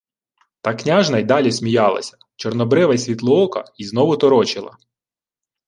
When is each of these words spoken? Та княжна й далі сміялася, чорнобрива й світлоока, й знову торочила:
Та 0.61 0.73
княжна 0.75 1.17
й 1.17 1.23
далі 1.23 1.51
сміялася, 1.51 2.17
чорнобрива 2.35 2.93
й 2.93 2.97
світлоока, 2.97 3.65
й 3.77 3.85
знову 3.85 4.17
торочила: 4.17 4.77